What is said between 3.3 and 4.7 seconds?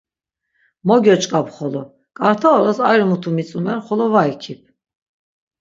mitzumer xolo va ikip.